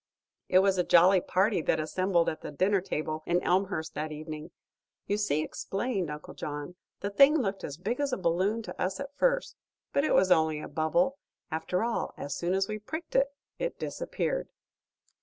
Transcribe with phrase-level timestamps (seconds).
[0.49, 4.49] It was a jolly party that assembled at the dinner table in Elmhurst that evening.
[5.05, 8.99] "You see," explained Uncle John, "the thing looked as big as a balloon to us
[8.99, 9.57] at first;
[9.93, 11.19] but it was only a bubble,
[11.51, 13.27] after all, and as soon as we pricked it
[13.59, 14.49] it disappeared."